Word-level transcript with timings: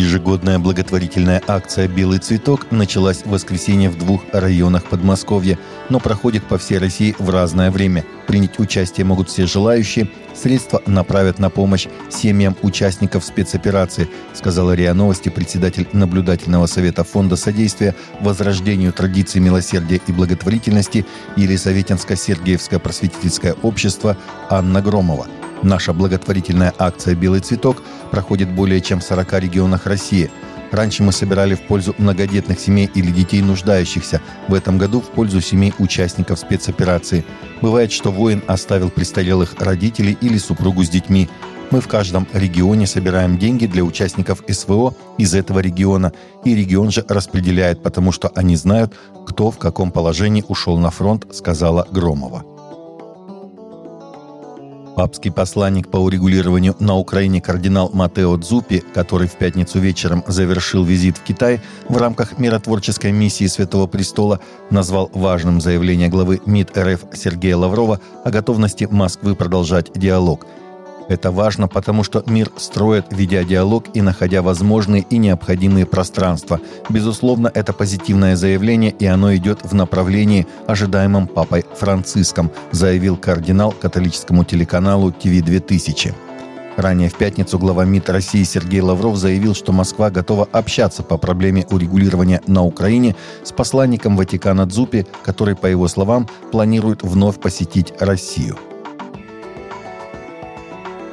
Ежегодная 0.00 0.58
благотворительная 0.58 1.42
акция 1.46 1.86
«Белый 1.86 2.20
цветок» 2.20 2.70
началась 2.70 3.18
в 3.18 3.28
воскресенье 3.28 3.90
в 3.90 3.98
двух 3.98 4.22
районах 4.32 4.84
Подмосковья, 4.86 5.58
но 5.90 6.00
проходит 6.00 6.42
по 6.44 6.56
всей 6.56 6.78
России 6.78 7.14
в 7.18 7.28
разное 7.28 7.70
время. 7.70 8.06
Принять 8.26 8.58
участие 8.58 9.04
могут 9.04 9.28
все 9.28 9.44
желающие. 9.44 10.08
Средства 10.34 10.80
направят 10.86 11.38
на 11.38 11.50
помощь 11.50 11.86
семьям 12.08 12.56
участников 12.62 13.26
спецоперации, 13.26 14.08
сказала 14.32 14.74
РИА 14.74 14.94
Новости 14.94 15.28
председатель 15.28 15.86
наблюдательного 15.92 16.64
совета 16.64 17.04
Фонда 17.04 17.36
содействия 17.36 17.94
возрождению 18.20 18.94
традиций 18.94 19.42
милосердия 19.42 20.00
и 20.06 20.12
благотворительности 20.12 21.04
Елисаветинско-Сергиевское 21.36 22.78
просветительское 22.78 23.52
общество 23.60 24.16
Анна 24.48 24.80
Громова– 24.80 25.26
Наша 25.62 25.92
благотворительная 25.92 26.72
акция 26.78 27.14
«Белый 27.14 27.40
цветок» 27.40 27.82
проходит 28.10 28.50
более 28.50 28.80
чем 28.80 29.00
в 29.00 29.04
40 29.04 29.32
регионах 29.40 29.86
России. 29.86 30.30
Раньше 30.70 31.02
мы 31.02 31.12
собирали 31.12 31.54
в 31.54 31.62
пользу 31.62 31.94
многодетных 31.98 32.60
семей 32.60 32.88
или 32.94 33.10
детей 33.10 33.42
нуждающихся. 33.42 34.20
В 34.46 34.54
этом 34.54 34.78
году 34.78 35.00
в 35.00 35.08
пользу 35.08 35.40
семей 35.40 35.74
участников 35.78 36.38
спецоперации. 36.38 37.24
Бывает, 37.60 37.90
что 37.90 38.12
воин 38.12 38.42
оставил 38.46 38.90
престарелых 38.90 39.54
родителей 39.58 40.16
или 40.20 40.38
супругу 40.38 40.84
с 40.84 40.88
детьми. 40.88 41.28
Мы 41.70 41.80
в 41.80 41.88
каждом 41.88 42.26
регионе 42.32 42.86
собираем 42.86 43.38
деньги 43.38 43.66
для 43.66 43.84
участников 43.84 44.42
СВО 44.48 44.94
из 45.18 45.34
этого 45.34 45.60
региона, 45.60 46.12
и 46.44 46.54
регион 46.54 46.90
же 46.90 47.04
распределяет, 47.08 47.82
потому 47.82 48.10
что 48.10 48.30
они 48.34 48.56
знают, 48.56 48.94
кто 49.26 49.50
в 49.50 49.58
каком 49.58 49.92
положении 49.92 50.44
ушел 50.48 50.78
на 50.78 50.90
фронт, 50.90 51.26
сказала 51.32 51.86
Громова. 51.90 52.44
Папский 55.00 55.32
посланник 55.32 55.88
по 55.88 55.96
урегулированию 55.96 56.76
на 56.78 56.94
Украине 56.94 57.40
кардинал 57.40 57.88
Матео 57.94 58.36
Дзупи, 58.36 58.80
который 58.92 59.28
в 59.28 59.32
пятницу 59.32 59.78
вечером 59.78 60.22
завершил 60.26 60.84
визит 60.84 61.16
в 61.16 61.22
Китай 61.22 61.62
в 61.88 61.96
рамках 61.96 62.38
миротворческой 62.38 63.10
миссии 63.10 63.46
Святого 63.46 63.86
Престола, 63.86 64.40
назвал 64.68 65.10
важным 65.14 65.62
заявление 65.62 66.08
главы 66.08 66.42
МИД 66.44 66.76
РФ 66.76 67.04
Сергея 67.14 67.56
Лаврова 67.56 67.98
о 68.26 68.30
готовности 68.30 68.86
Москвы 68.90 69.34
продолжать 69.34 69.90
диалог– 69.94 70.46
это 71.10 71.32
важно, 71.32 71.66
потому 71.66 72.04
что 72.04 72.22
мир 72.26 72.50
строит, 72.56 73.06
ведя 73.10 73.42
диалог 73.42 73.84
и 73.94 74.00
находя 74.00 74.42
возможные 74.42 75.02
и 75.02 75.18
необходимые 75.18 75.84
пространства. 75.84 76.60
Безусловно, 76.88 77.50
это 77.52 77.72
позитивное 77.72 78.36
заявление, 78.36 78.92
и 78.92 79.06
оно 79.06 79.34
идет 79.34 79.58
в 79.64 79.74
направлении, 79.74 80.46
ожидаемом 80.68 81.26
Папой 81.26 81.64
Франциском, 81.76 82.52
заявил 82.70 83.16
кардинал 83.16 83.72
католическому 83.72 84.44
телеканалу 84.44 85.10
ТВ-2000. 85.10 86.14
Ранее 86.76 87.10
в 87.10 87.14
пятницу 87.14 87.58
глава 87.58 87.84
МИД 87.84 88.10
России 88.10 88.44
Сергей 88.44 88.80
Лавров 88.80 89.16
заявил, 89.16 89.56
что 89.56 89.72
Москва 89.72 90.10
готова 90.10 90.48
общаться 90.52 91.02
по 91.02 91.18
проблеме 91.18 91.66
урегулирования 91.72 92.40
на 92.46 92.64
Украине 92.64 93.16
с 93.42 93.50
посланником 93.50 94.16
Ватикана 94.16 94.64
Дзупи, 94.64 95.06
который, 95.24 95.56
по 95.56 95.66
его 95.66 95.88
словам, 95.88 96.28
планирует 96.52 97.02
вновь 97.02 97.40
посетить 97.40 97.92
Россию. 97.98 98.56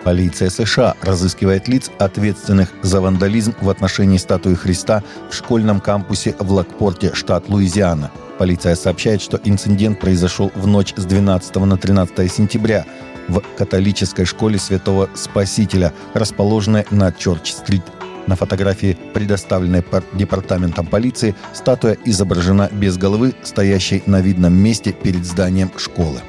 Полиция 0.08 0.50
США 0.50 0.96
разыскивает 1.02 1.68
лиц, 1.68 1.92
ответственных 2.00 2.70
за 2.82 3.02
вандализм 3.02 3.54
в 3.60 3.70
отношении 3.70 4.18
статуи 4.18 4.54
Христа 4.54 5.04
в 5.30 5.36
школьном 5.36 5.82
кампусе 5.82 6.34
в 6.40 6.50
Лакпорте, 6.50 7.14
штат 7.14 7.50
Луизиана. 7.50 8.10
Полиция 8.38 8.76
сообщает, 8.76 9.22
что 9.22 9.38
инцидент 9.44 10.00
произошел 10.00 10.50
в 10.56 10.66
ночь 10.66 10.94
с 10.96 11.04
12 11.04 11.54
на 11.58 11.76
13 11.76 12.32
сентября 12.32 12.86
в 13.28 13.42
католической 13.58 14.24
школе 14.24 14.58
Святого 14.58 15.10
Спасителя, 15.14 15.92
расположенной 16.14 16.86
на 16.90 17.12
Чорч-стрит. 17.12 17.84
На 18.28 18.38
фотографии, 18.38 18.98
предоставленной 19.14 19.84
департаментом 20.14 20.86
полиции, 20.86 21.36
статуя 21.52 21.98
изображена 22.06 22.70
без 22.72 22.98
головы, 22.98 23.34
стоящей 23.44 24.04
на 24.06 24.22
видном 24.22 24.54
месте 24.54 24.94
перед 24.94 25.26
зданием 25.26 25.70
школы. 25.76 26.22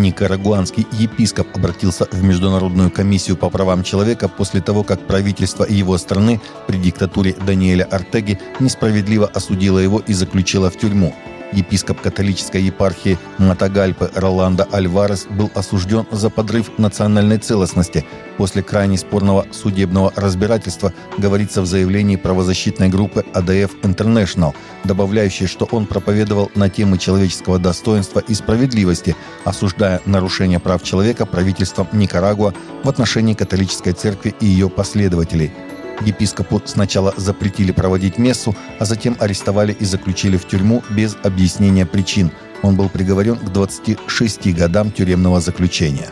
Никарагуанский 0.00 0.86
епископ 0.92 1.48
обратился 1.54 2.06
в 2.10 2.22
Международную 2.22 2.90
комиссию 2.90 3.36
по 3.36 3.50
правам 3.50 3.82
человека 3.82 4.28
после 4.28 4.60
того, 4.60 4.82
как 4.84 5.06
правительство 5.06 5.64
его 5.64 5.98
страны 5.98 6.40
при 6.66 6.78
диктатуре 6.78 7.34
Даниэля 7.34 7.84
Артеги 7.84 8.38
несправедливо 8.60 9.26
осудило 9.26 9.78
его 9.78 9.98
и 10.06 10.12
заключило 10.12 10.70
в 10.70 10.78
тюрьму. 10.78 11.14
Епископ 11.52 12.00
католической 12.00 12.62
епархии 12.62 13.18
Матагальпы 13.38 14.10
Роландо 14.14 14.66
Альварес 14.70 15.26
был 15.30 15.50
осужден 15.54 16.06
за 16.10 16.28
подрыв 16.30 16.78
национальной 16.78 17.38
целостности. 17.38 18.04
После 18.36 18.62
крайне 18.62 18.98
спорного 18.98 19.46
судебного 19.50 20.12
разбирательства 20.14 20.92
говорится 21.16 21.62
в 21.62 21.66
заявлении 21.66 22.16
правозащитной 22.16 22.88
группы 22.88 23.24
АДФ 23.32 23.74
International, 23.82 24.54
добавляющей, 24.84 25.46
что 25.46 25.66
он 25.70 25.86
проповедовал 25.86 26.50
на 26.54 26.68
темы 26.68 26.98
человеческого 26.98 27.58
достоинства 27.58 28.20
и 28.20 28.34
справедливости, 28.34 29.16
осуждая 29.44 30.00
нарушение 30.04 30.60
прав 30.60 30.82
человека 30.82 31.26
правительством 31.26 31.88
Никарагуа 31.92 32.52
в 32.84 32.88
отношении 32.88 33.34
католической 33.34 33.92
церкви 33.92 34.34
и 34.40 34.46
ее 34.46 34.68
последователей– 34.68 35.50
Епископу 36.00 36.62
сначала 36.64 37.12
запретили 37.16 37.72
проводить 37.72 38.18
мессу, 38.18 38.54
а 38.78 38.84
затем 38.84 39.16
арестовали 39.18 39.72
и 39.72 39.84
заключили 39.84 40.36
в 40.36 40.46
тюрьму 40.46 40.82
без 40.90 41.16
объяснения 41.22 41.86
причин. 41.86 42.30
Он 42.62 42.76
был 42.76 42.88
приговорен 42.88 43.36
к 43.36 43.52
26 43.52 44.54
годам 44.54 44.90
тюремного 44.90 45.40
заключения. 45.40 46.08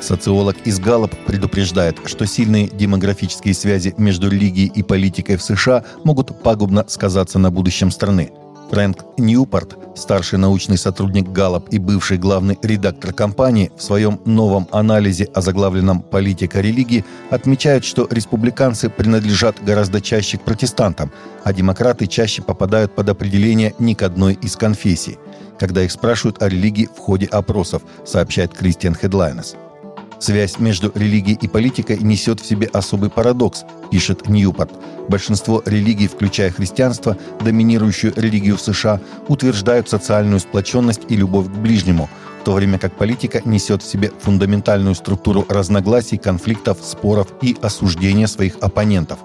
Социолог 0.00 0.56
из 0.64 0.80
Галлоп 0.80 1.14
предупреждает, 1.26 1.96
что 2.06 2.26
сильные 2.26 2.68
демографические 2.68 3.54
связи 3.54 3.94
между 3.96 4.28
религией 4.28 4.66
и 4.66 4.82
политикой 4.82 5.36
в 5.36 5.42
США 5.42 5.84
могут 6.02 6.42
пагубно 6.42 6.84
сказаться 6.88 7.38
на 7.38 7.50
будущем 7.50 7.90
страны– 7.90 8.32
Фрэнк 8.72 9.18
Ньюпорт, 9.18 9.76
старший 9.94 10.38
научный 10.38 10.78
сотрудник 10.78 11.28
Галлоп 11.28 11.68
и 11.68 11.78
бывший 11.78 12.16
главный 12.16 12.58
редактор 12.62 13.12
компании, 13.12 13.70
в 13.76 13.82
своем 13.82 14.18
новом 14.24 14.66
анализе 14.72 15.24
о 15.34 15.42
заглавленном 15.42 16.00
«Политика 16.00 16.62
религии» 16.62 17.04
отмечает, 17.28 17.84
что 17.84 18.08
республиканцы 18.10 18.88
принадлежат 18.88 19.62
гораздо 19.62 20.00
чаще 20.00 20.38
к 20.38 20.40
протестантам, 20.40 21.12
а 21.44 21.52
демократы 21.52 22.06
чаще 22.06 22.40
попадают 22.40 22.94
под 22.94 23.10
определение 23.10 23.74
ни 23.78 23.92
к 23.92 24.00
одной 24.00 24.38
из 24.40 24.56
конфессий, 24.56 25.18
когда 25.58 25.84
их 25.84 25.92
спрашивают 25.92 26.42
о 26.42 26.48
религии 26.48 26.88
в 26.96 26.98
ходе 26.98 27.26
опросов, 27.26 27.82
сообщает 28.06 28.56
Кристиан 28.56 28.94
Хедлайнес. 28.94 29.54
Связь 30.22 30.60
между 30.60 30.92
религией 30.94 31.36
и 31.42 31.48
политикой 31.48 31.98
несет 31.98 32.38
в 32.38 32.46
себе 32.46 32.68
особый 32.72 33.10
парадокс, 33.10 33.64
пишет 33.90 34.28
Ньюпорт. 34.28 34.70
Большинство 35.08 35.60
религий, 35.66 36.06
включая 36.06 36.52
христианство, 36.52 37.16
доминирующую 37.40 38.12
религию 38.14 38.56
в 38.56 38.60
США, 38.60 39.00
утверждают 39.26 39.88
социальную 39.88 40.38
сплоченность 40.38 41.00
и 41.08 41.16
любовь 41.16 41.48
к 41.48 41.56
ближнему, 41.56 42.08
в 42.40 42.44
то 42.44 42.52
время 42.52 42.78
как 42.78 42.96
политика 42.96 43.42
несет 43.44 43.82
в 43.82 43.90
себе 43.90 44.12
фундаментальную 44.20 44.94
структуру 44.94 45.44
разногласий, 45.48 46.18
конфликтов, 46.18 46.78
споров 46.84 47.26
и 47.42 47.56
осуждения 47.60 48.28
своих 48.28 48.58
оппонентов. 48.60 49.18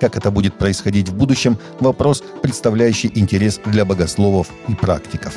Как 0.00 0.16
это 0.16 0.30
будет 0.30 0.56
происходить 0.58 1.08
в 1.08 1.16
будущем– 1.16 1.58
вопрос, 1.80 2.22
представляющий 2.40 3.10
интерес 3.12 3.58
для 3.66 3.84
богословов 3.84 4.46
и 4.68 4.74
практиков. 4.76 5.36